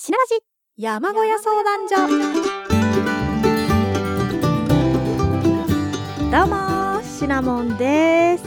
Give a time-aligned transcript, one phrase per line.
[0.00, 0.36] しならじ
[0.76, 1.96] 山小屋相談所。
[6.30, 8.44] どうもシナモンです。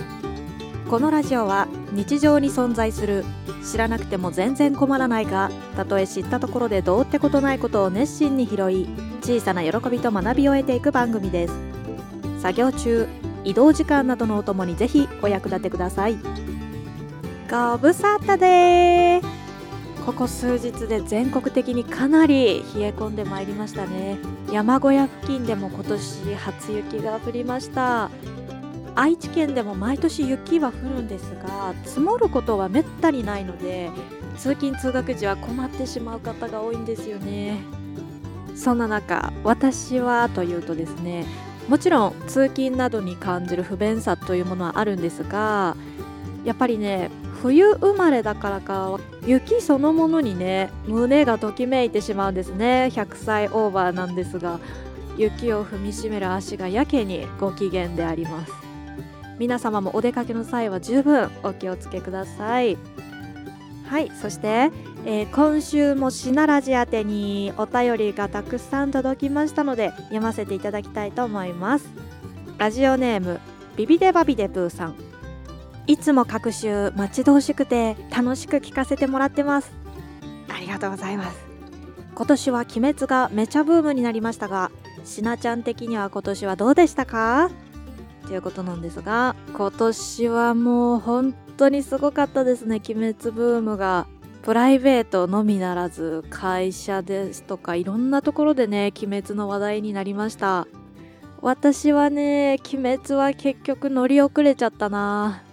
[0.89, 3.25] このラジオは日常に存在する
[3.69, 8.87] 知らなくても全然困らないがたとえ知ったところでどうってことないことを熱心に拾い
[9.21, 11.53] 小さな喜びと学びを得ていく番組です。
[12.39, 13.09] 作業中
[13.43, 16.15] 移動時間などのお供にぜひお役立てください。
[17.49, 19.40] ご無沙汰です。
[20.05, 24.17] ここ数日で全国的にかなり冷え込んでまいりましたね。
[24.51, 28.09] 山小屋付近でも今年初雪が降りました。
[28.95, 33.89] 愛知県でも毎年雪は降るんですが積もることはめったにないので
[34.37, 37.61] 通勤通学時は困ってしまう方が多いんですよね。
[38.55, 41.25] そんな中私はというとですね
[41.69, 45.77] もちろん通勤などに感じる不便さというものはあるんですが
[46.43, 47.09] やっぱりね
[47.41, 52.89] 冬生まれだからか雪そのものにね胸がときめいてしまうんですね。
[52.93, 54.59] 100歳オーバーなんですが
[55.17, 58.53] 雪を踏みしめる足がやけにご機嫌であります。
[59.39, 62.77] 皆様もお出かけの際は十分お気をつけください。
[63.87, 64.71] はいそして、
[65.05, 71.89] えー、今週もシナラジ宛てにお便りがたくさん届きましたので読ませていただきたいと思います。
[72.59, 73.39] ラジオネーム
[73.75, 75.10] ビビデバビデプーさん。
[75.91, 79.73] いつも各週待ち遠しくて楽しく聞かせてもらってます。
[80.47, 81.37] ありがとうございます。
[82.15, 84.71] 今年は鬼滅がめちゃブームになりましたが
[85.03, 87.51] しなちゃん的には今年はどうでしたか？
[88.25, 92.81] ということなんですが今年はもう本当にすごかったですね。
[92.87, 94.07] 鬼滅ブームが。
[94.43, 100.67] プライベートのみならず会社ですとかいろんなところでね鬼滅の話題になりました。
[101.41, 105.43] 私はね鬼滅は結局乗り遅れちゃったな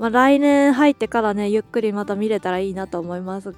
[0.00, 3.54] まあ、来年入ってからね、ゆっくりまた見れたらいいなと思います。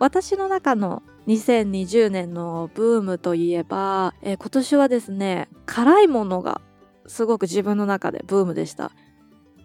[0.00, 6.60] 私の中の2020年のブームといえば、えー、今年はですね、辛いものが
[7.06, 8.90] すごく自分の中でブームでした。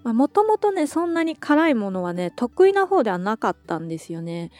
[0.03, 4.51] もともとね、そんなに辛いものはね、得意な方ではなかったんですよね。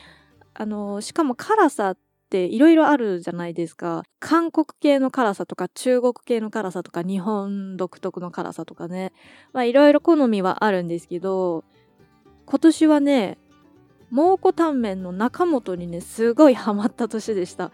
[0.56, 1.97] あの、しかも辛さっ
[2.29, 4.03] っていろいろあるじゃないですか。
[4.19, 9.12] 韓国系の辛さとか中国系の辛さとか日本独特の辛さとかね。
[9.51, 11.63] まあいろいろ好みはあるんですけど、
[12.45, 13.39] 今年はね、
[14.12, 17.72] 蒙古タンメンの中本にね、すごいハマった年でした。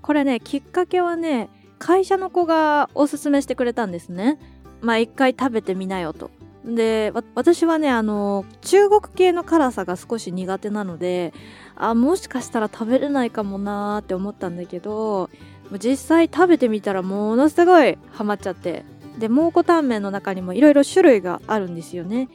[0.00, 4.38] これね、きっかけはね、会社の子がおすすめしてくれたんですね。
[4.80, 6.30] まあ一回食べてみなよと。
[6.64, 11.34] で私はねあの中国系の辛さが少し苦手なので
[11.76, 15.30] あもしかしたら食べれないかもなーって思ったんだけど
[15.82, 18.84] 実際食べてみたらものすごいハマっちゃって。
[19.18, 22.28] で蒙古タンメンの中にもいろいろ種類があるんですよね。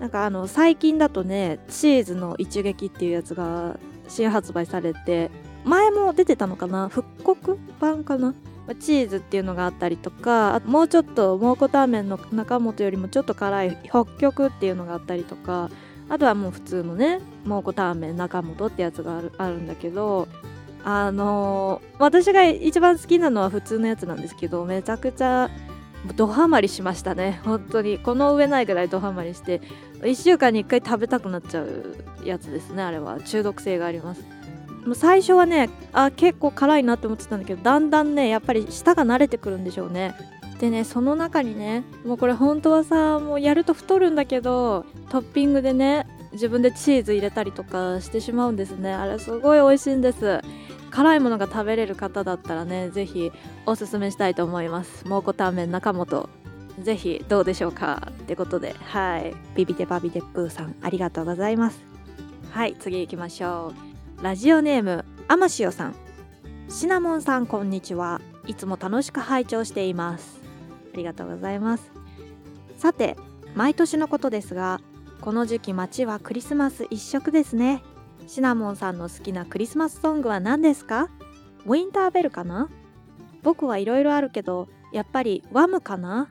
[0.00, 3.78] なんかあの最近だとねチーズの一撃っていうやつが
[4.08, 5.30] 新発売されて
[5.64, 6.88] 前も出てたのかな？
[6.88, 8.34] 復刻版かな？
[8.80, 15.70] チーズっていうのがあったりとかあともうちょっと蒙古タンメンの中本よりもちょっと辛い北極っていうのがあったりとか
[16.08, 20.28] あとはもう普通のね蒙古タンメン中本ってやつがあるあるんだけど
[20.84, 25.50] あのー、私が一番好きなのは普通のやつなんですけどめちゃくちゃ
[26.14, 27.40] ドハマりしましたね。
[27.44, 27.98] 本当に。
[27.98, 29.60] この上ないぐらいドハマりして
[30.00, 33.20] 1週間に1回食べたくなっちゃうやつですねあれは。
[33.20, 34.22] 中毒性があります。
[34.94, 40.14] 最初はねあ結構辛いなって思ってたんだけどだんだんねやっぱり舌が慣れてくるんでしょうね。
[40.58, 48.92] でねその中にねもうこれ本当はさもうやると太るんだけどトッピングでね自分でチーズ入れたりとかしてしまうんですね。
[48.92, 50.40] あれすごい美味しいんです。
[50.90, 53.32] 辛いものが食べれる方だったらね是非
[53.66, 55.06] おすすめしたいと思います。
[55.06, 56.28] 蒙古タンメン中本。
[56.82, 58.74] ぜひどうでしょうかってことで。
[58.78, 59.34] はい。
[59.54, 61.80] ビビデバビデプーさんありがとうございます。
[62.50, 63.72] はい次行きましょ
[64.20, 64.24] う。
[64.24, 65.94] ラジオネームアマシオさん。
[66.68, 68.20] シナモンさんこんにちは。
[68.46, 70.37] いつも楽しく拝聴しています。
[70.92, 71.90] ありがとうございます。
[72.76, 73.16] さて
[73.54, 74.80] 毎年のことですが
[75.20, 77.82] この時期街はクリスマス一色ですね。
[78.26, 81.08] シナモンさんの好きなクリスマスソングは何ですか？
[81.66, 82.68] ウィンターベルかな？
[83.42, 86.28] 僕はいろいろあるけどやっぱりワムかな？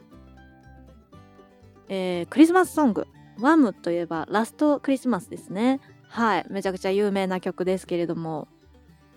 [1.90, 3.08] えー、クリスマスソング。
[3.40, 5.80] ワムといえばラストクリスマスですね。
[6.08, 8.48] はいめちゃくちゃ有名な曲ですけれども。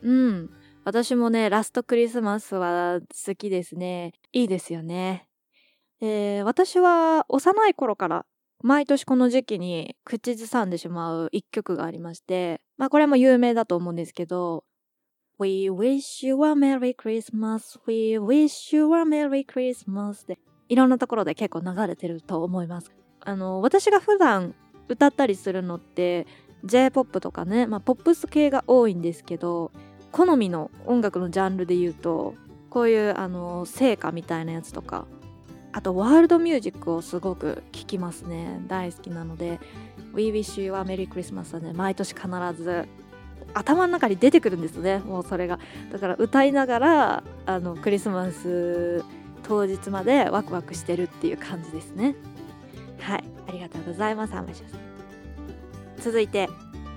[0.02, 0.50] うん
[0.84, 4.14] 私もねラストクリスマスは好きですね。
[4.32, 5.26] いいですよね。
[6.00, 8.26] えー、私は幼い頃から
[8.62, 14.64] 毎年この時期に口ずさんでしまう一曲がありまして、まあこれも有名だと思うんですけど、
[15.38, 20.38] We wish you a Merry Christmas, We wish you a Merry Christmas で、
[20.68, 22.90] いろんなところで結構流れてると思います。
[23.20, 24.54] あの、私が普段
[24.88, 26.26] 歌ったりするのって、
[26.64, 29.72] J-POP とかね、まあ、ポップス系が多いんですけど
[30.12, 32.34] 好みの音楽のジャンルで言うと
[32.68, 35.06] こういうあの聖歌みたいなやつとか
[35.72, 38.60] あとワールドミュージックをすごく聴きますね。
[38.66, 39.60] 大好きなので
[40.14, 42.88] We Wish You a Merry Christmas はね毎年必ず
[43.54, 44.98] 頭の中に出てくるんですね。
[44.98, 45.58] もうそれが。
[45.92, 49.04] だから歌いながらあのクリスマス
[49.44, 52.16] 当日までワクワクしてるっていう感じですね。
[53.00, 53.24] はい。
[53.48, 54.80] ありがとうございます浜シさん。
[56.00, 56.48] 続いて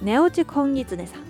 [0.01, 1.21] 寝落ちこんぎつねさん。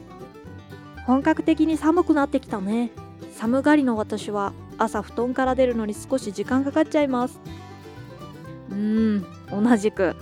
[1.06, 2.92] 本格的に寒くなってきたね。
[3.34, 7.40] 寒がりの私は朝布団から出るのに少し時間かかっちゃいます。
[8.72, 10.16] うん同じく。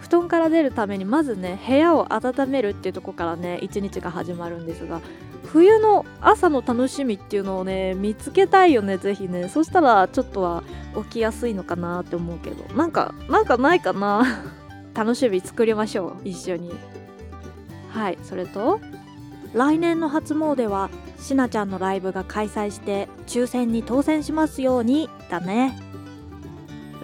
[0.00, 5.00] 布団から出るためにまずね部屋を温めるっていうとこからね一日が始まるんですが
[5.46, 9.48] 冬の朝の楽しみっていうのをね見つけたいよね是非ね。
[9.48, 10.62] そしたらちょっとは
[10.96, 12.74] 起きやすいのかなって思うけど。
[12.74, 14.24] なんかなんかないかな。
[14.94, 16.72] 楽しみ作りましょう一緒に。
[17.90, 18.80] はいそれと
[19.54, 25.78] 来年の初詣はしなちゃんのライブが開催して抽選に当選しますようにだね。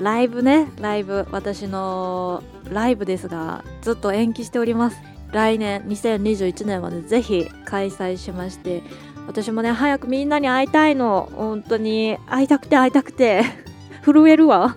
[0.01, 1.27] ライブねライブ。
[1.31, 4.99] 私のライブですがずっと延期しております。
[5.33, 8.83] 来年2021年までぜひ開催しまして
[9.27, 11.31] 私もね早くみんなに会いたいの。
[11.35, 12.19] 本当に。
[12.27, 13.43] 会いたくて会いたくて。
[14.05, 14.77] 震えるわ。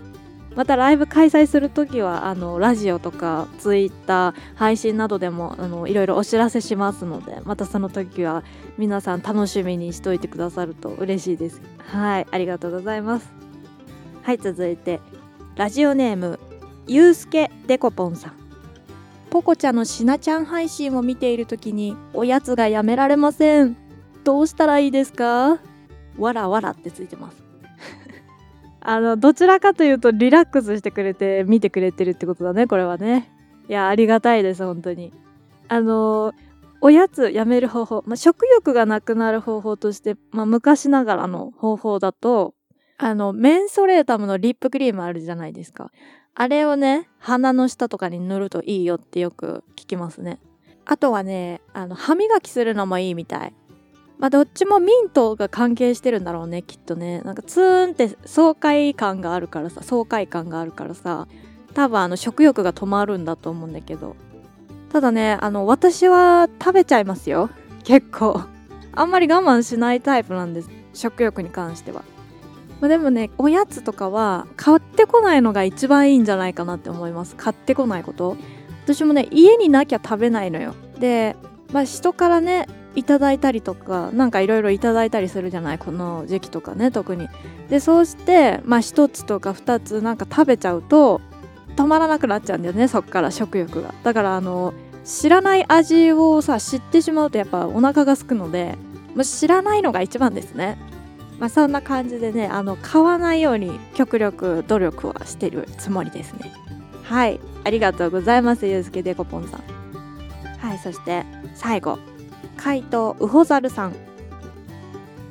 [0.56, 8.44] またライブ開催する時はあのラジオとかツイッター配信などでもあのいろいろお知らせしますのでまたその時は
[8.78, 11.62] 皆さん楽しみにしといてくださると嬉しいです。
[11.80, 13.32] はいありがとうございます。
[14.24, 15.02] はい続いて
[15.56, 16.40] ラジオネーム
[16.88, 18.34] ゆうすけでこぽんさん。
[19.30, 23.76] ポコちゃんのしなちゃん配信を見ている時におやつがやめられません。
[24.24, 25.60] どうしたらいいですか？
[26.18, 27.45] わらわらってついてます。
[28.88, 33.32] あのどちらかというとリラックスしてくれて見てくれてるってことだねこれはね。
[33.68, 35.12] いやありがたいです本当に。
[35.68, 36.34] あの
[36.82, 42.54] おやつやめる方法、まあ、食欲がなくなる方法として、まあ、昔ながらの方法だと
[43.00, 45.92] あのメンソレータムのリップクリームあるじゃないですか。
[46.36, 50.40] あれをね鼻の下とかに塗るといいよってよく聞きますね。
[50.86, 53.54] あとはねあの歯磨きするのもいいみたい。
[54.18, 57.22] まあどっちもミントが関係してるんだろうねきっとね。
[57.22, 61.28] なんかツーンって爽快感があるからさ爽快感があるからさ
[61.74, 64.16] 多分あの食欲が止まるんだと思うんだけど。
[64.92, 67.50] ただねあの私は食べちゃいますよ。
[67.84, 68.42] 結構。
[68.98, 72.04] あんまり我慢しないタイプなんです食欲に関しては、
[72.80, 77.36] まあ、でもねおやつとかは買ってこないのが一番いいんじゃないかなって思います。
[77.36, 78.38] 買ってこないこと。
[78.86, 80.76] 私もね家になきゃ食べないのよ。
[80.98, 81.36] で
[81.74, 85.78] まあ人からねいただいたりとかなんかいろいろいただいたりするじゃない？
[85.80, 87.28] この時期とかね特に。
[87.70, 91.22] でそうしてまあ1つとか2つなんか食べちゃうと
[91.76, 93.94] 止まらなくなっちゃうんだよねそっから食欲が。
[94.04, 98.76] だからあの知らない味をさ知ってしまうとやっぱお腹が空くので、
[99.14, 100.78] まあ、知らないのが一番ですね。
[101.38, 106.52] まあそんな感じでねあの買わないように極力努力はしてるつもりですね。
[107.04, 107.40] はい。
[107.66, 109.62] ありがとうございますゆうすけでこぽんさん。
[110.60, 112.00] はいそして最後。
[112.58, 113.96] 怪盗ウホザルさん。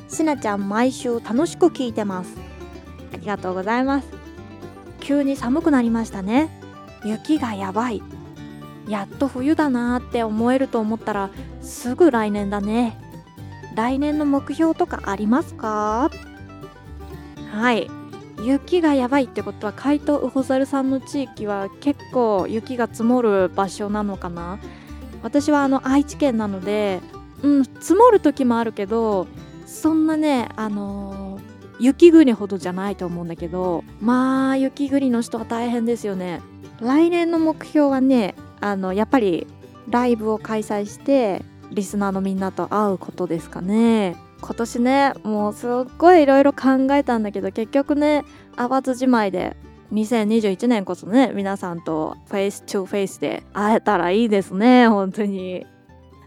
[0.08, 2.36] しなちゃん毎週楽しく聞いてます。
[3.12, 4.08] ありがとうございます。
[5.00, 6.48] 急に寒くなりましたね。
[7.04, 8.02] 雪がやばい。
[8.88, 11.30] やっと冬だなーって思えると思ったら
[11.60, 12.98] すぐ来年だね。
[13.74, 16.10] 来年の目標とかありますか？
[17.52, 17.90] はい。
[18.42, 24.58] 雪がやばいってことは怪盗ウホザルさんの地域は結構雪が積もる場所なのかな？
[25.24, 27.00] 私はあの愛知県なので
[27.42, 29.26] うん積もる時もあるけど
[29.66, 31.42] そんなねあのー、
[31.80, 36.40] 雪国ほどじゃないと思うんだけどまあ雪国の人は大変ですよね。
[36.80, 39.46] 来年の目標はねあのやっぱり
[39.88, 44.16] ライブを開催してリスナーのみんなと会うことですかね。
[44.42, 48.24] 今年ねもうすっごいいろいろ考えたんだけど結局ね
[48.56, 49.56] 会わずじまいで
[49.94, 55.66] 2021年こそね皆さんとフェイス2フェイスで会えたらいいですね本当に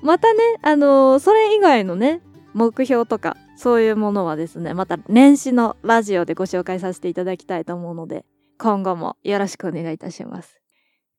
[0.01, 2.21] またね、あの、それ以外のね、
[2.53, 8.25] 目標とか、そういうものはですね、また年始のラジオでご紹介させていただきたいと思うので、
[8.59, 10.59] 今後もよろしくお願いいたします。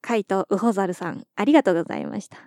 [0.01, 2.39] カイトウホザルさん、ありがとうございました。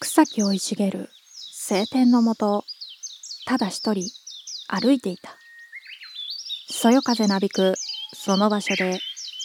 [0.00, 1.08] 草木生い茂る
[1.52, 2.64] 晴天のもと、
[3.46, 4.10] ただ一人
[4.68, 5.36] 歩いていた。
[6.70, 7.74] そよ風なびく
[8.14, 8.98] その場所で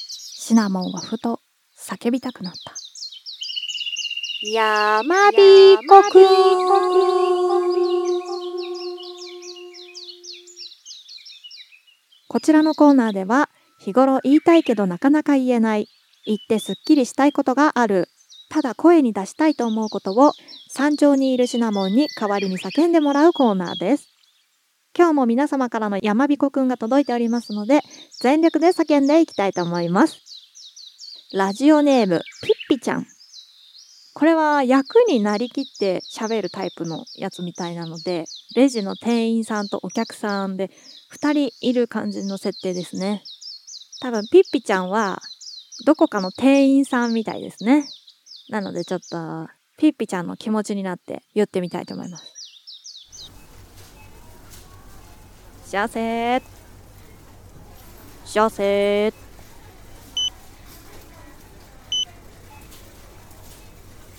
[0.07, 1.41] シナモンはふと
[1.77, 2.73] 叫びたくなった。
[4.49, 6.13] やまびこく
[12.29, 15.89] こちらのコーナーでは日頃言いたいけどなかなか言えない。
[16.25, 18.07] 言ってすっきりしたいことがある。
[18.49, 20.33] ただ声に出したいと思うことを
[20.69, 24.09] 山頂にいるシナモンに代わりに叫んでもらうコーナーです。
[24.97, 27.81] 今日も皆様からの山彦くんが届いておりますので、
[28.19, 30.17] 全力で叫んでいきたいと思います。
[31.31, 33.05] ラジオネーム、ピッピちゃん。
[34.15, 38.25] これは役になりきって喋るタイプのやつみたいなので、
[38.55, 40.71] レジの店員さんとお客さんで
[41.13, 43.23] 2人いる感じの設定ですね。
[44.01, 45.21] 多分ピッピちゃんは
[45.85, 47.87] どこかの店員さんみたいですね。
[48.49, 52.33] なのでちょっとピッピちゃんの気持ちになって言ってみたいと思います。
[55.65, 56.41] 幸せ
[58.25, 59.13] 幸せ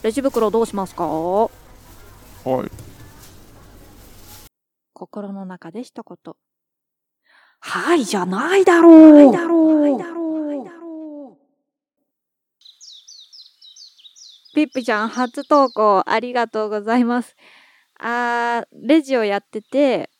[0.03, 1.05] レジ袋どうしますか？
[1.07, 1.51] はい。
[4.95, 6.35] 心の中で一言。
[7.59, 9.13] はいじゃないだろう。
[9.13, 10.20] ないだろう。
[14.54, 17.37] ピッピちゃん初投稿ありがとうございます。
[17.99, 20.11] あー、レジをやってて、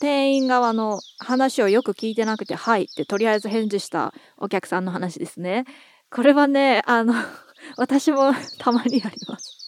[0.00, 5.64] 店員側の話をよく聞いてなくて、はいってとりあえず返事したお客さんの話ですね。
[6.10, 7.14] これはね、あの
[7.76, 9.58] 私もたまにあります。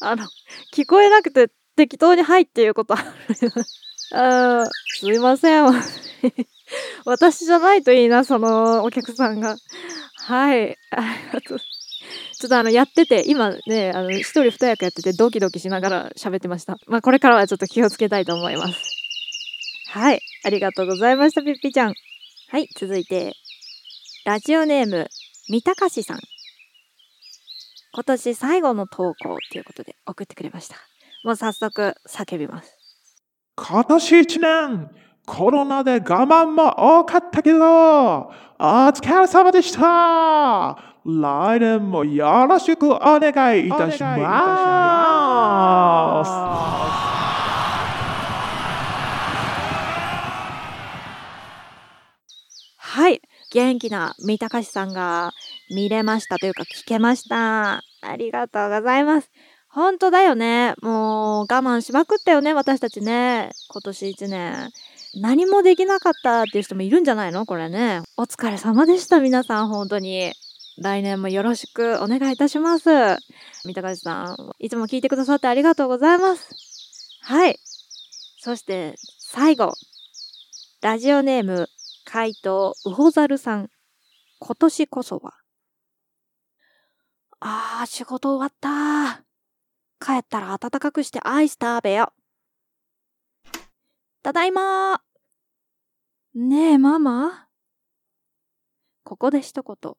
[0.00, 0.26] あの、
[0.74, 3.06] 聞こえなくて適当にはいっていうことある。
[4.12, 4.64] あ
[4.98, 5.66] すいません。
[7.04, 9.56] 私じゃないといいな、そのお客さんが。
[10.26, 10.76] はい。
[10.90, 11.58] ありがとう。
[12.38, 16.76] ちょっとあの、やってて、今ね、あの、一人二役やっててドキドキしながら喋ってました。
[16.86, 18.74] まあ、これからはちょっと気をつけたいと思います。
[19.88, 20.20] はい。
[20.44, 21.94] ありがとうございました、ピッピちゃん。
[22.50, 23.32] はい、続いて、
[24.26, 25.08] ラジオネーム、
[25.48, 26.20] 三鷹しさん。
[27.94, 30.76] 今年最後の投稿ということで送ってくれました。
[31.24, 32.76] もう早速叫びます。
[33.56, 34.90] 今年一年、
[35.24, 40.95] コロナで我慢も多かったけど、お疲れ様でした。
[41.08, 44.16] 来年もよろしくお願いいたしま
[46.24, 46.30] す。
[52.78, 53.22] はい。
[53.52, 55.30] 元気な三鷹さんが
[55.70, 57.74] 見れましたというか聞けました。
[57.74, 59.30] ありがとうございます。
[59.68, 60.74] 本当だよね。
[60.82, 63.50] もう我慢しまくったよね、私たちね。
[63.70, 64.70] 今年1年。
[65.20, 67.46] 何もできなかったっていう人もいるんじゃないの？
[67.46, 68.02] これね。
[68.16, 70.32] お疲れ様でした、皆さん、本当に。
[70.78, 72.90] 来年もよろしくお願いいたします。
[73.64, 76.50] 三鷹さん、いつも聞いてくださってありがとうございます。
[77.22, 77.58] はい。
[78.38, 79.72] そして、最後。
[80.82, 81.68] ラジオネーム、
[82.04, 83.70] 怪盗ウホザルさん。
[84.38, 85.32] 今年こそは。
[87.40, 89.24] あー、仕事終わった
[89.98, 92.12] 帰ったら暖かくしてアイス食べよ。
[94.22, 95.02] ただいま
[96.34, 97.48] ねえ、ママ？
[99.04, 99.94] ここで一言。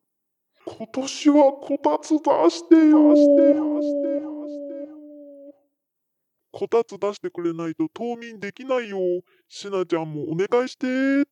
[0.69, 2.17] 今年はこたつ出
[2.49, 3.15] してよ
[6.51, 8.97] こたつ出してくれないと冬眠できないよ。
[9.47, 10.87] しなちゃんもお願いして。
[10.87, 11.27] う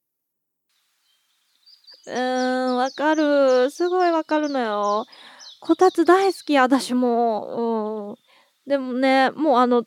[2.08, 3.70] ーん、わかる。
[3.72, 5.06] すごいわかるのよ。
[5.60, 8.15] こたつ大好き、私も。
[8.65, 8.70] うん。
[8.70, 9.84] でもね、もうあの、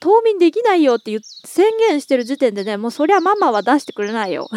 [0.00, 4.48] 冬眠できないよって言宣言してる時点でね、もうそりゃママは出してくれないよ。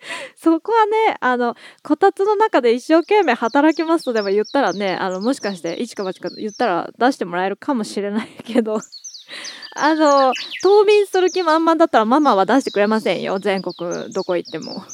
[0.36, 8.80] そこはね、あの、こたつの中で一生懸命働きますとでも言ったらね、あの、もしかして、一か八か言ったら出してもらえるかもしれないけど、
[9.76, 13.38] あの、冬眠する気満々だったらママは出してくれませんよ。
[13.38, 14.84] 全国どこ行っても。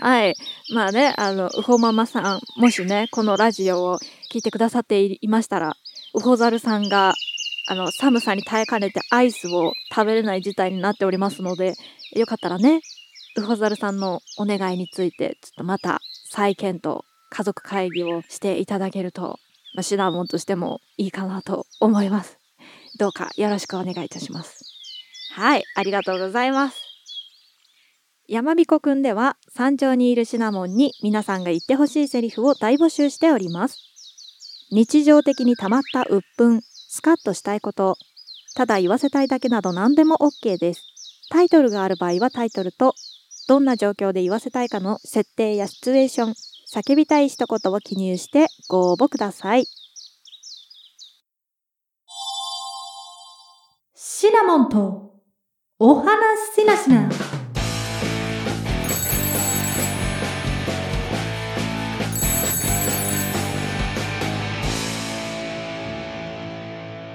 [0.00, 0.34] はい。
[0.72, 3.98] まあね、あの、うほママさん、もしね、このラジオを
[4.32, 5.76] 聞いてくださっていましたら、
[6.14, 7.14] うほざるさんが、
[7.66, 11.74] あの、寒さに耐えかねてアイスを食べれない事態になっておりますので、
[12.12, 12.80] よかったらね、
[13.38, 19.38] うほざるさんのお願いについて、ちょっとまた再検討、家族会議をしていただけると、
[19.74, 22.38] まあ、シナモンとしてもいいかなと思います。
[22.98, 24.64] どうかよろしくお願いいたします。
[25.34, 26.88] はい、ありがとうございます。
[28.26, 33.78] 山彦くんでは山頂にいるシナモンに皆さんが言ってほしいセリフを大募集しております。
[34.70, 37.96] 日常的に溜まった鬱憤、スカッとしたいこと、
[38.54, 40.82] ただ言わせたいだけなど何でも OK です。
[41.30, 42.94] タイトルがある場合はタイトルと、
[43.48, 46.34] どんな状況で言わせたいかの設定やシチュエーション、
[46.70, 49.64] 叫びたい一言を記入してご応募ください。
[53.94, 55.14] シナモンと
[55.78, 57.08] お話しなしな。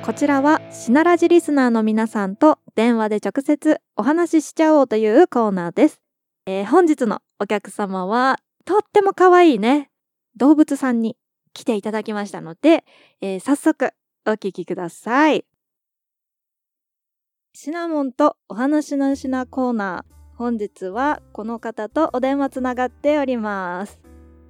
[0.03, 6.02] こちらはシナラジリスナーの皆さんと電話で直接お話ししちゃおうというコーナーです。
[6.45, 9.89] えー本日のお客様はとっても可愛いね
[10.35, 11.17] 動物さんに
[11.53, 12.83] 来ていただきましたので、
[13.21, 13.91] えー早速
[14.25, 15.45] お聞きください
[17.53, 24.01] シナモンとお話の品コーナー本日はこの方とお電話つながっております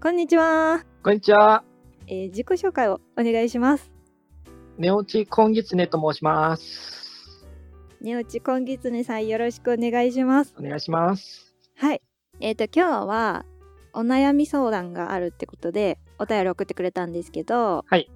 [0.01, 1.63] こんにちは、こんにちは。
[2.07, 3.91] えー自己紹介をお願いします
[4.77, 7.45] 寝落ち今月ねと申します。
[8.01, 11.42] 寝落ち今月ねさんよろしくお願いしますお願いします。
[11.75, 12.01] はい。
[12.39, 13.45] えっ、と、今日は
[13.93, 18.09] お悩み相談があるってことで、お便り送ってくれたんですけど、はい。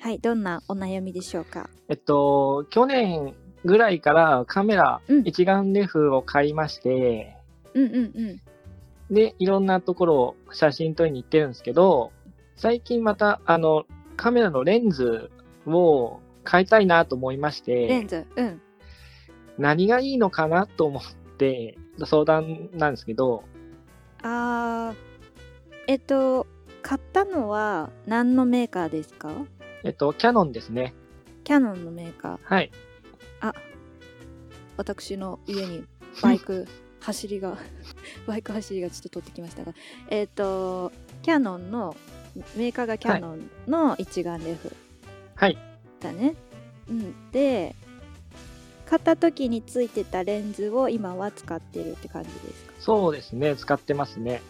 [0.00, 1.68] はい、どんなお悩みでしょうか？
[1.88, 3.34] えっと、去年
[3.64, 7.36] ぐらいからカメラうん一眼レフを買いまして、
[7.74, 9.14] うんうんうん。
[9.14, 12.12] で、いろんなところを写真撮りに行ってるんですけど、
[12.56, 13.84] 最近また、あの、
[14.16, 15.30] カメラのレンズ
[15.66, 16.20] を
[16.50, 18.62] 変えたいなと思いまして、レンズ、うん。
[19.58, 21.02] 何がいいのかなと思っ
[21.36, 23.44] て、相談なんですけど、
[24.22, 24.96] あー、
[25.86, 26.46] えっと、
[26.82, 29.30] 買ったのは何のメーカーですか？
[29.84, 30.94] えっと、キャノンですね。
[31.44, 32.38] キャノンのメーカー。
[32.42, 32.70] はい。
[34.76, 35.84] 私の家に
[36.22, 36.66] バイク
[37.00, 37.58] 走りが、
[38.26, 39.74] バイク走りがちょっと取ってきましたが、
[40.08, 40.90] えっと、
[41.22, 41.94] キャノンの、
[42.56, 44.74] メーカーがキャノンの一眼レフ。
[45.34, 45.58] はい。
[46.00, 46.34] だね。
[46.88, 47.76] うん、で
[48.90, 52.72] 買った時についてたレンズを今は使ってるって感じですか？
[52.80, 53.54] そうですね。
[53.54, 54.42] 使ってますね。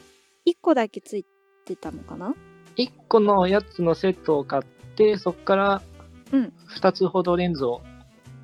[0.46, 1.26] 1個だけつい
[1.66, 2.34] てたのかな
[2.76, 5.82] ？1個のやつのセットを買って、そこから
[6.32, 6.52] うん。
[6.80, 7.82] 2つほどレンズを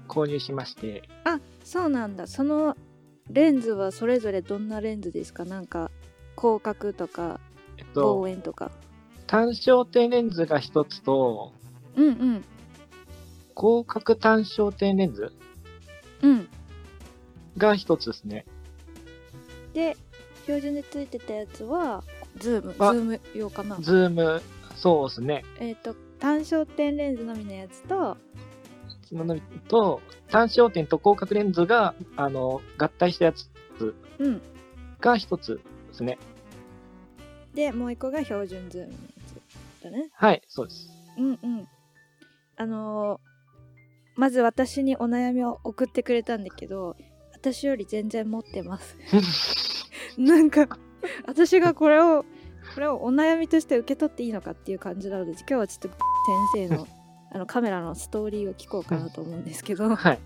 [0.07, 2.26] 購入しまして、あそうなんだ。
[2.26, 2.76] その
[3.31, 5.47] レンズはそれぞれどんなレンズですか？
[5.47, 5.91] なんか
[6.37, 7.41] 広角とか
[7.79, 8.71] えっと、望遠とか。
[9.26, 11.53] 単焦点レンズが1つと、
[11.97, 12.45] うんうん。
[13.57, 15.33] 広角単焦点レンズ？
[16.23, 16.49] うん
[17.56, 18.44] が1つですね。
[19.73, 19.96] で
[20.42, 22.04] 標準でついてたやつは
[22.38, 23.76] ズームズあーム用かな？
[23.80, 24.42] ズーム、
[24.76, 25.44] そうですね。
[25.58, 28.16] えっ、と単焦点レンズのみのやつと
[29.08, 29.38] その
[29.69, 33.47] と、単焦点と広角レンズが、あの、合体したやつ
[34.19, 34.43] うん
[35.00, 36.19] が1つですね。
[37.54, 38.99] でもう一個が標準ズームのや
[39.80, 40.88] つだねはい、そうです。
[41.17, 41.69] うんうん
[42.56, 43.25] あのー
[44.17, 46.97] まず私にお悩みを送ってくれたんだけど
[47.33, 48.97] 私より全然持ってます
[50.19, 50.67] なんか
[51.26, 52.25] 私がこれを
[52.75, 55.99] これをお悩みとして受け取っていいのかっていう感じなので今日はちょっと
[56.52, 56.89] 先生の
[57.33, 60.19] あのカメラのストーリーを聞こうかなと思うんですけど、はい。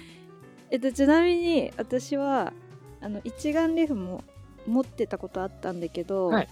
[0.70, 2.52] えっと、ちなみに私は
[3.00, 4.24] あの一眼レフも
[4.66, 6.48] 持ってたことあったんだけど、はい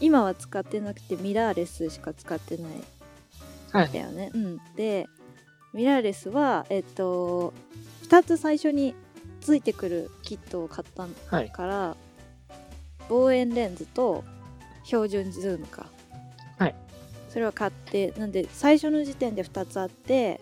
[0.00, 2.72] 今は使ってなくてミラーレスしか使ってない
[3.72, 3.92] はい。
[3.92, 4.30] だよね。
[4.32, 5.08] うん、で
[5.72, 7.52] ミラーレスはえっと
[8.08, 8.94] 2つ最初に
[9.40, 11.50] ついてくるキットを買ったはい。
[11.50, 11.96] から
[13.08, 14.24] 望遠レンズと
[14.84, 15.86] 標準ズームか。
[16.58, 16.74] はい
[17.28, 20.40] それを買ってなんで最初の時点で2つあって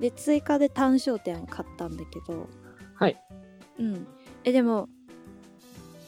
[0.00, 2.48] で追加で単焦点を買ったんだけど
[2.94, 3.16] はい。
[3.78, 4.06] うん
[4.44, 4.88] えでも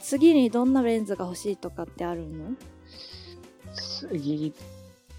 [0.02, 2.56] 次にどんなレンズが欲しいとかってあるの？
[4.10, 4.52] 次、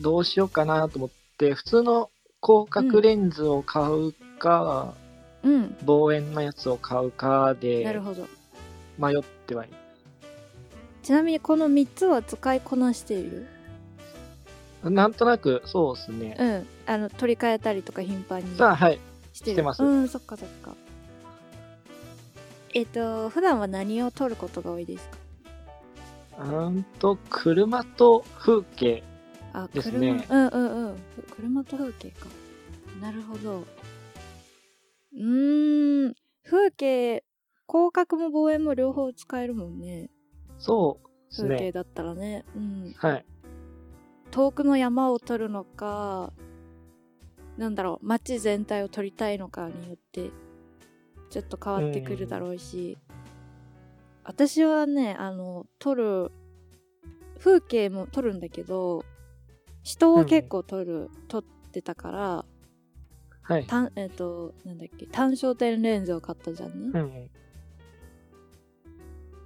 [0.02, 2.10] どうしようかなと思って、普通の
[2.46, 4.94] 広角レンズを買うか、
[5.44, 5.76] うん。
[5.86, 8.28] 望遠のやつを買うかなるでほど。
[8.98, 9.74] 迷ってはいる。
[11.02, 13.48] ちなみにこの3つは使いこなしている？
[14.84, 16.36] なんとなく、そうですね。
[16.40, 16.68] うん。
[16.86, 19.00] あの取り替えたりとか頻繁にさあ、はい。
[19.34, 19.84] してます。
[19.84, 20.76] うんそっかそっか。
[22.74, 25.08] えっ、と普段は何を撮ることが多いです
[26.38, 26.44] か？
[26.44, 29.04] うんと、車と風景。
[29.54, 30.98] あです車、ねうんうんうん。
[31.36, 32.28] 車と風景か。
[33.02, 33.60] なるほど。
[33.60, 36.14] うーん。
[36.44, 37.24] 風景
[37.68, 40.10] 広角も望遠も両方使えるもんね。
[40.58, 41.00] そ
[41.38, 41.50] うね。
[41.50, 42.44] 風景だったらね。
[42.56, 42.94] うん。
[42.98, 43.26] はい。
[44.32, 46.34] 遠くの山を撮るのか
[47.56, 50.32] なんだろう街全体を撮りたいのかによって
[51.30, 52.98] ちょっと変わってくるだろうし、
[54.24, 56.32] 私はねあの撮る
[57.40, 59.06] 風景も撮るんだけど
[59.84, 62.46] 人を結構撮る、撮ってたから
[63.42, 63.66] はい。
[63.66, 67.30] 単えっ、となんだっけ単焦点レンズを買ったじゃんね、うん。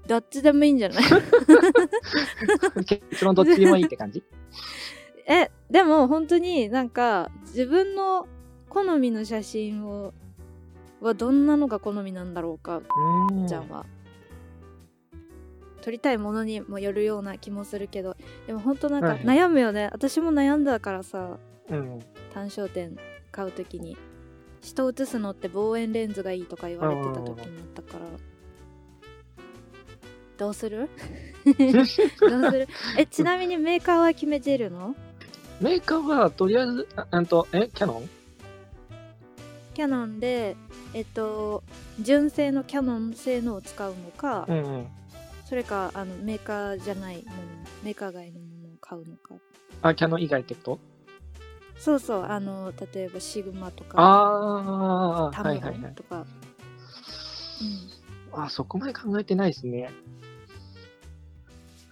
[0.08, 1.04] どっちでもいいんじゃない？
[2.86, 4.23] 結論どっちでもいいって感じ？
[5.28, 8.28] えでも本当になんか自分の
[8.69, 10.13] 好みの写真を
[11.02, 13.47] はどんなのが好みなんだろうか、うーん。
[13.47, 13.86] ちゃんは
[15.88, 21.38] 撮りたいものにもよるような気もするけどでも本当なんかはい悩むよね、私も悩んだからさ
[21.69, 22.00] うん。
[22.34, 22.97] 単焦点
[23.32, 23.95] 買う時に。
[24.62, 28.06] 人写すのって望遠レンズがいいとか言われてた時もあったから。
[30.38, 30.89] どうする？
[31.56, 32.67] どうする？
[32.97, 34.93] えちなみにメーカーは決めてるの？
[35.62, 38.10] メーカーはとりあえず、あと、え、キャノン？
[39.73, 40.58] キャノンで
[40.93, 41.63] えっと
[42.02, 44.88] 純正のキャノン製のを使うのか、うんうん。
[45.48, 47.38] それかあのメーカーじゃないもの
[47.84, 49.36] メーカー外のものを買うのか
[49.82, 50.80] あ、キャノン以外ってこと？
[51.80, 55.92] そうそうあの例えばシグマとかああ、タムロはいはいはい。
[55.92, 56.26] ンとか、
[58.34, 59.90] うん、あ、そこまで考えてないですね。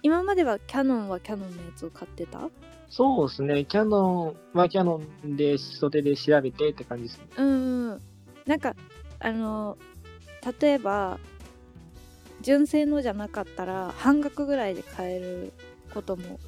[0.02, 2.50] 今まではキャノンはキャノンのやつを買ってた？
[2.90, 3.64] そうですね。
[3.64, 7.24] キャノンはキャノンで袖で調べてって感じですね。
[7.38, 8.00] うんうん
[8.44, 8.76] なんか
[9.20, 9.78] あの
[10.60, 11.18] 例えば
[12.46, 15.52] 純正のじゃなかったら半額ぐらいで買える
[15.92, 16.38] ことも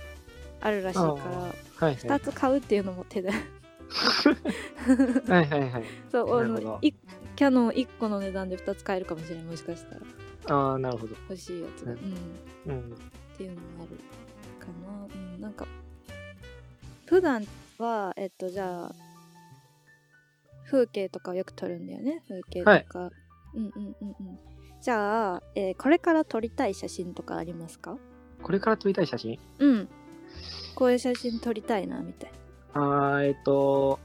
[0.60, 1.96] あるらしいからはいはい。
[1.96, 3.30] 2つ買うっていうのも手で
[5.28, 5.84] はいはいはい。
[6.12, 6.92] そうあのい
[7.34, 10.56] キャノン1個の値段で2つ買えるかもしれないもしかしたら。
[10.56, 11.16] ああ、なるほど。
[11.28, 11.98] 欲しいやつが、うう
[12.70, 12.74] ん。
[12.74, 12.94] ん、うん。
[12.94, 13.96] っていうのもある
[14.60, 15.66] かな、うん、なんか
[17.06, 17.44] 普段
[17.78, 18.94] はえっとじゃあ
[20.70, 22.22] 風景とかをよく撮るんだよね。
[22.28, 23.10] 風景とか、
[23.52, 24.38] うんうんうんうん
[24.88, 27.98] じゃあ、えーこれから撮りたい写真とかありますか？
[28.42, 29.38] これから撮りたい写真？
[29.58, 29.88] うん。
[30.74, 32.30] こういう写真撮りたいなみたい
[32.72, 33.98] あーえっと、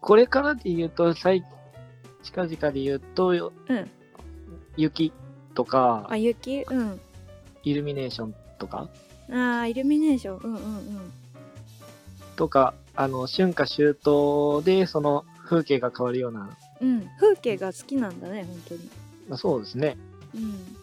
[0.00, 1.44] これからで言うと、最
[2.24, 3.90] 近々で言うと、うん。
[4.76, 5.12] 雪
[5.54, 6.64] とかあ、雪？
[6.68, 7.00] うん。
[7.62, 8.88] イルミネーションとか、
[9.30, 10.38] あーイルミネーション。
[10.38, 11.12] うんうんうん。
[12.34, 17.08] とか、あの、春夏秋冬でその風景が変わるような、うん。
[17.20, 18.90] 風景が好きなんだね本当に
[19.28, 19.96] まあ、そうですね。
[20.34, 20.76] うん。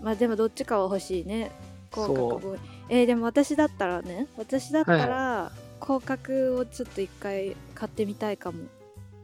[0.00, 1.50] まあでもどっちかは欲しいね。
[1.92, 2.40] 広角そう。
[2.40, 4.26] 望遠えーでも私だったらね。
[4.36, 8.58] 私だったら、広角をちょっと一回買ってみたいかも。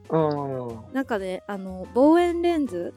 [0.09, 0.67] うん。
[0.69, 2.95] はなんかねあの望遠レンズ？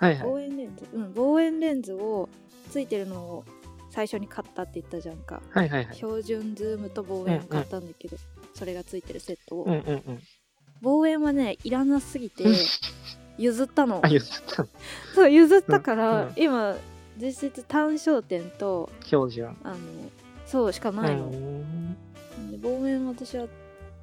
[0.00, 0.18] いはい。
[0.18, 0.86] 望遠レンズ？
[0.92, 2.28] うん望遠レンズを
[2.70, 3.44] ついてるのを
[3.90, 5.96] 最初に買ったって言ったじゃんか、はいはいはい。
[5.96, 8.16] 標準ズームと望遠買ったんだけど、
[8.54, 10.20] それがついてるセットを、うんうんうん。
[10.82, 12.44] 望遠はねいらなすぎて
[13.40, 14.66] 譲ったのあ、言った。
[15.14, 16.76] そう譲ったから、うんうん今
[17.18, 19.54] 実質単焦点と標準。
[19.62, 19.76] あの
[20.46, 23.46] そうしかないの、うんで望遠私は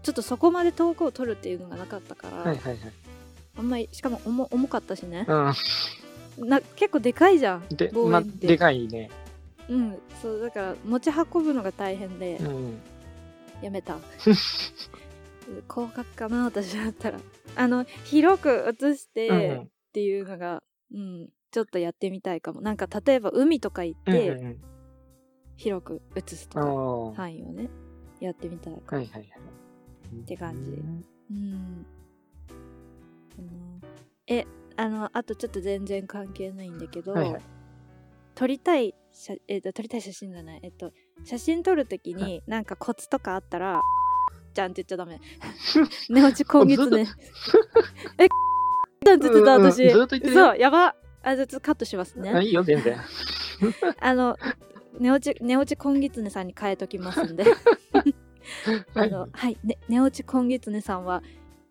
[0.03, 2.77] ちょっとそこまで遠くを撮るっていうのがなかったから、はいはいはい。
[3.57, 5.25] あんまりしかも重重かったしね、
[6.37, 7.67] うな結構でかいじゃんん。
[7.75, 9.09] で、ま、でかいね。
[9.67, 12.79] うんそうだから持ち運ぶのが大変でうん。
[13.61, 17.19] やめた 広角かな私だったら
[17.57, 22.61] あの広く映してうんっていうのが、うんちょっとやってみたいかも。
[22.61, 24.13] なんか例えば海とか行っうん。
[24.13, 24.57] て、うんうん。
[25.55, 27.69] 広く映すとか範囲をね
[28.19, 29.01] やってみたいかも。
[29.01, 29.27] いはいは
[30.21, 30.25] い。
[30.25, 30.71] て感じ。
[30.71, 31.85] うん。
[33.39, 33.81] うん。
[34.27, 37.41] えあのあとちょっと全然関係ないんだけど、はいはい。
[38.35, 40.59] 撮りたい写えっ、と撮りたい写真じゃない。
[40.61, 40.91] えっと
[41.23, 43.81] 写真撮るときになんかコツとかあったら
[44.57, 45.21] じゃんって言っちゃダメ。
[46.09, 47.07] 寝落ち今月ね。
[48.17, 48.27] え
[49.05, 50.45] じゃん って言ってた私、ずっと言ってるよ。
[50.47, 50.95] そうやば。
[51.21, 52.97] あじゃあちょっとカットしますあねいいよ、全然。
[53.99, 54.35] あの
[54.99, 57.45] 寝落ち寝落ち今月ねさんに変えときますんで。
[58.95, 61.21] あのはい、ね、寝落ち今月ねさんは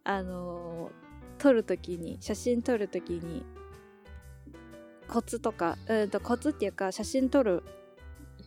[0.05, 1.07] あのー
[1.39, 3.45] 撮るときに写真撮るときに
[5.07, 7.63] コツとかうんとコツっていうか写真撮る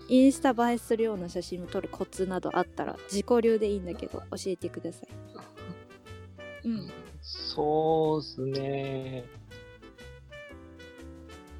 [0.10, 6.68] インスタ映えするような写真を撮るコツなどあったら自己流でいいんだけど教えてください。
[6.68, 6.92] うん。
[7.22, 9.26] そうですね。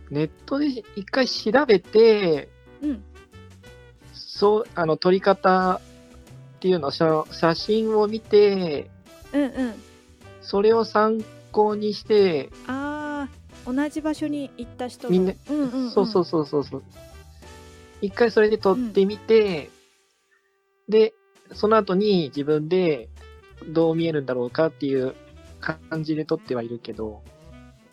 [0.10, 2.50] ネットで一回調べて、
[2.82, 3.04] うん。
[4.14, 5.82] そう、あの、撮り方っ
[6.60, 8.90] ていうのを写写真を見て、
[9.32, 9.74] うんうん。
[10.42, 15.12] それを参考にして、あー同じ場所に行った人の。
[15.12, 16.84] みんなうんうんうん、そうそうそうそうそう。
[18.02, 19.70] 一回それで撮ってみて、
[20.88, 21.14] で、
[21.54, 23.10] その後に自分で
[23.68, 25.16] どう見えるんだろうかっていう
[25.60, 27.24] 感じで撮ってはいるけど、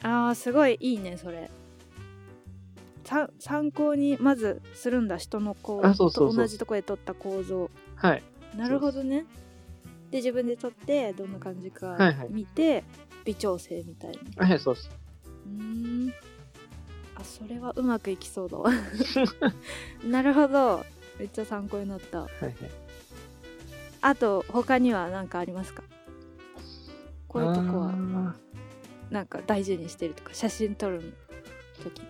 [0.02, 1.50] あーすごいいいねそれ。
[3.04, 6.36] さ参考にまずするんだ人のこうあそうそうそう。
[6.36, 7.70] と同じとこで撮った構造。
[7.94, 8.22] はい。
[8.56, 9.24] なるほどね。
[10.10, 12.28] で自分で撮ってどんな感じかはいはい。
[12.30, 12.84] 見て、
[13.24, 14.46] 微調整みたいな。
[14.46, 14.90] はい、そうです。
[15.46, 15.62] うー
[16.08, 16.14] ん
[17.18, 18.70] あそれはうまくいきそうだわ。
[20.05, 20.85] なるほど。
[21.18, 22.20] めっちゃ参考になった。
[22.22, 22.55] はいはい。
[24.02, 25.83] あと他には何かありますか？
[27.29, 27.90] こういうとこは。
[27.90, 28.35] あ
[29.11, 31.14] なんか大事にしてるとか写真撮る
[31.83, 32.07] 時に。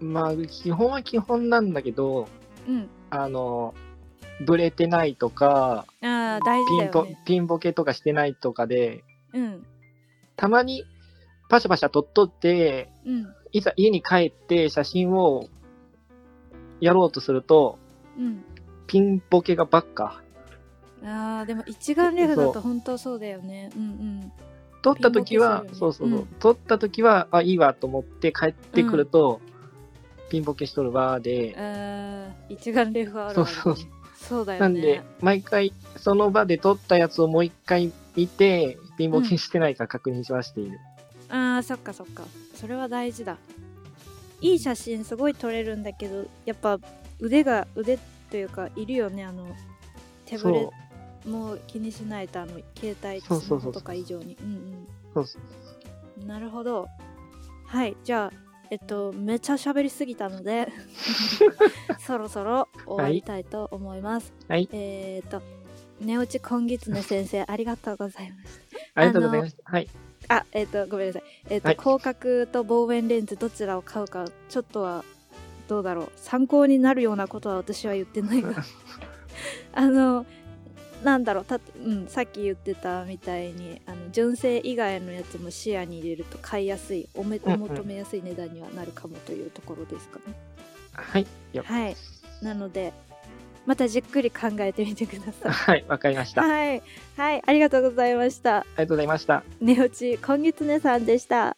[0.00, 2.28] ーまあ、基本は基本なんだけど、
[2.68, 2.88] うん。
[3.10, 3.74] あの、
[4.44, 9.66] ブレてないとか、ああ大事ピンポだよねピンボケとかしてないとかで、うん。
[10.36, 10.84] たまに
[11.52, 13.26] パシャパシャ撮っとって、うん。
[13.52, 15.50] いざ家に帰って写真を
[16.80, 17.78] やろうとすると、
[18.18, 18.42] うん。
[18.86, 20.22] ピンボケがばっか。
[21.04, 23.70] あーでも一眼レフだと本当そうだよね。
[23.76, 24.32] うんうん。
[24.80, 25.68] 撮った時は、ね。
[25.74, 26.26] そうそうそう、うん。
[26.38, 29.42] 撮った時は、あ、いいわと思って帰ってくると、
[30.30, 31.54] ピンボケしとるわで、
[32.48, 34.46] 一眼レフあるあるねそうそうそう。
[34.46, 34.60] だよね。
[34.60, 40.78] なんで、毎回、その場で撮ったやつをもう一回見て、ピンボケしてないか確認しはしている。
[41.32, 42.24] あーそっかそっか。
[42.54, 43.38] それは大事だ。
[44.42, 46.78] いい写真すごい撮れるんだけどやっぱ
[47.20, 47.98] 腕が腕
[48.30, 49.24] というかいるよね。
[49.24, 49.46] あの
[50.26, 50.68] 手ぶれ
[51.24, 54.36] そもう気にしないとあの携帯スマホとか以上に。
[54.42, 55.42] うんそうそう。
[56.20, 56.24] う。
[56.24, 56.86] んなるほど。
[57.66, 58.36] はいじゃあ
[58.70, 60.68] えっとめっちゃ喋りすぎたので
[62.00, 64.68] そろそろ終わりたいと思います、はい。
[64.72, 65.40] えっ、と
[65.98, 68.60] 寝落ち今月ね先生ありがとうございまし
[68.94, 69.00] た。
[69.00, 69.62] ありがとうございました。
[69.64, 69.88] はい。
[70.36, 71.22] あ、えっ、と、ごめんなさい。
[71.50, 75.04] えっ、と、はい広角と望遠レンズどちらを買うか、ちょっとは、
[75.68, 76.12] どうだろう。
[76.16, 78.54] 参考になるようなことは私は言ってないが。
[79.74, 80.26] あの、
[81.02, 90.34] なんだろう、たうん、さっき言ってたみたいに、あの純正以外のやつも視野に入れると買いやすい、おめお求めやすい値段にはなるかもというところですかね。
[90.92, 91.26] はい。
[91.52, 91.96] よはい。
[92.40, 92.92] なので、
[93.66, 95.50] またじっくり考えてみてください。
[95.52, 96.42] はい、わかりました。
[96.42, 96.82] あはい。
[97.16, 98.60] はい、ありがとうございました。
[98.60, 99.44] りがとうございました。
[99.60, 101.56] 寝落ち、今月ねさんでした。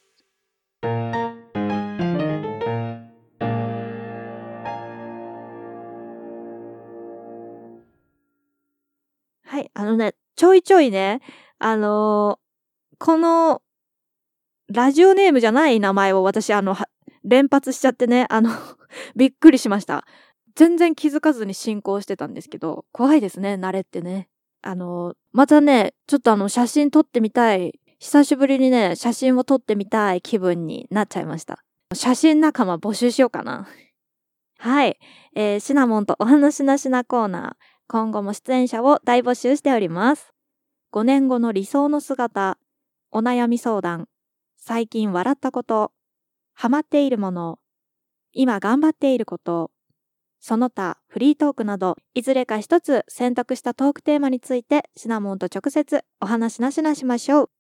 [9.46, 11.20] はい、あのね、ちょいちょいね、
[11.58, 12.44] あのー
[12.98, 13.60] この、
[14.68, 16.88] ラジオネームじゃない名前を私、あの、は
[17.22, 18.50] 連発しちゃってね、あの、
[19.16, 20.06] びっくりしました。
[20.54, 24.28] 全然気づかずに進行してたんですけど、怖いですね、慣れってね。
[24.62, 27.78] あの、またね、ちょっとあの、写真撮ってみたい。
[27.98, 31.64] 久しぶりにね、写真を撮ってみたい気分になっちゃいました。
[31.94, 33.66] 写真仲間募集しようかな。
[34.58, 34.98] はい。
[35.34, 37.64] えーシナモンとお話なしなコーナー。
[37.86, 40.32] 今後も出演者を大募集しております。
[40.92, 42.56] 5年後の理想の姿、
[43.10, 44.08] お悩み相談、
[44.56, 45.92] 最近笑ったこと、
[46.54, 47.58] ハマっているもの、
[48.32, 49.70] 今頑張っていること、
[50.46, 57.50] その他フリートークなど、いずれか一つ選択したトークテーマについてシナモンと直接お話なしなしましょう。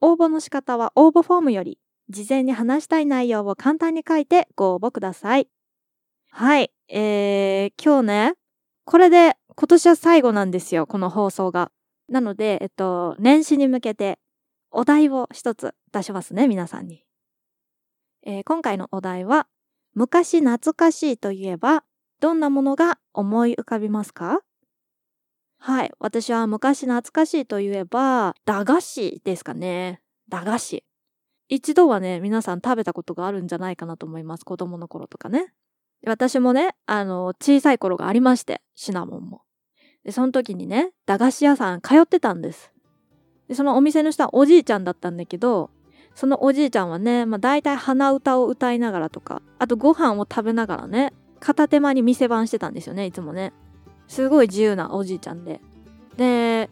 [0.00, 5.46] 応募の仕方は応募フォームより、事前に話したい内容を簡単に書いてご応募ください。
[6.30, 6.72] はい。
[6.88, 8.32] えー、今日ね、
[8.86, 11.70] これで今年は最後なんですよ、この放送が。
[12.08, 14.18] なので、えっと、年始に向けて
[14.70, 17.04] お題を一つ出しますね、皆さんに。
[18.22, 19.48] えー今回のお題は、
[19.92, 21.84] 昔懐かしいといえば、
[22.20, 24.40] どんなものが思い浮かびますか？
[25.58, 25.92] はい。
[25.98, 30.00] 私は昔懐かしいといえば、駄菓子ですかね。
[30.28, 30.84] 駄菓子。
[31.48, 34.44] 一度はね、皆さん食べたことがあるんじゃないかなと思います。
[34.44, 35.52] 子供の頃とかね。
[36.06, 39.42] 私もね、あの、小さい頃がありまして、シナモンも。
[40.04, 42.72] で、その時にね、駄菓子屋さん通ってたんです。
[43.48, 45.70] で、そのお店の人はおじいちゃんだったんだけど、
[46.14, 51.12] そのおじいちゃんはね、まあ大体鼻歌を歌いながらとか、あとご飯を食べながらね、
[51.46, 53.52] 片手間に店番してたんですよね、いつもね。
[54.08, 55.60] すごい自由なおじいちゃんで。
[56.16, 56.68] で、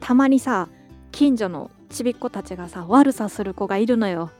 [0.00, 0.70] たまにさ、
[1.12, 4.30] 近所のちびっ子たちがさ、悪さする子がいるのよ。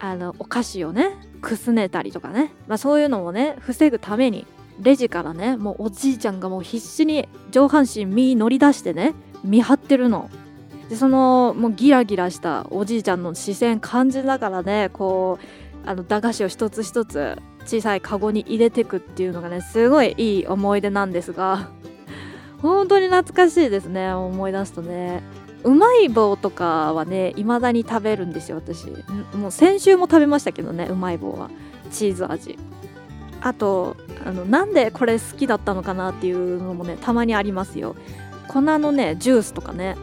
[0.00, 1.10] あの、お菓子をね、
[1.42, 2.54] くすねたりとかね。
[2.68, 4.46] まあそういうのもね、防ぐために、
[4.80, 9.12] レジからね、もうおじいちゃんがもう必死に上半身身乗り出してね、
[9.44, 10.30] 見張ってるの。
[10.88, 15.38] で、その、もうギラギラしたおじいちゃんの視線感じながらね、こ
[15.84, 21.70] う、あの、駄菓子を一つ一つ小さいカゴに入れてくっていうのがね、すごいいい思い出なんですが、
[22.62, 25.22] 本当に懐かしいですね、思い出すとね。
[25.64, 28.86] うまい棒とかはね、未だに食べるんですよ、私。
[29.34, 31.48] もう先週も食べましたけどね、うまい棒は。
[31.90, 32.58] チーズ味。
[33.40, 37.96] あと、あの、なんでこれ好きだったのかなっていうのもね、たまにありますよ。
[38.48, 39.96] 粉のね、ジュースとかね、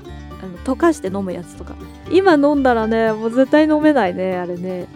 [0.44, 1.76] あの溶かして飲むやつとか。
[2.12, 4.88] 今飲んだらね、もう絶対飲めないね、あれね。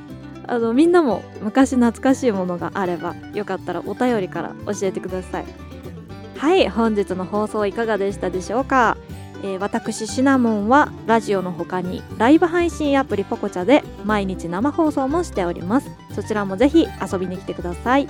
[0.48, 5.46] あの、みんなも昔懐かしいものがあれば、よかったらお便りから教えてください。
[6.38, 8.98] はい、本日の放送いかがでしたでしょうか、
[9.44, 15.90] えー私シナモンはラジオの他にライブ配信アプリポコチャで毎日生放送もしております。
[16.14, 18.08] そちらもぜひ遊びに来てください。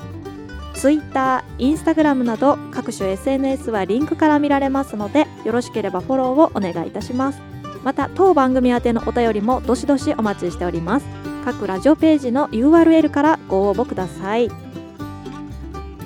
[0.76, 7.41] Twitter、Instagram など各種 SNS はリンクから見られますのでよろしければフォローをお願いいたします。
[7.84, 11.14] また当番組宛てのお便りもどしどしお待ちしております。
[11.45, 14.49] 各ラジオページの URL からご応募ください。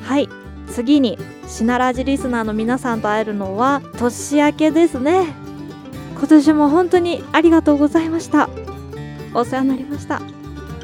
[0.04, 0.28] はい。
[0.70, 5.34] 次にシナラジリスナーの皆さんと会えるのは年明けですね。
[6.18, 8.50] 今年も本当にありがとうございました。
[9.34, 10.22] お世話になりました。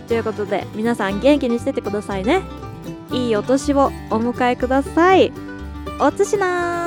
[0.07, 2.41] ということで皆さん元気にしててくださいね。
[3.11, 5.33] いいお年をお迎えください。
[5.99, 6.84] おつしなー。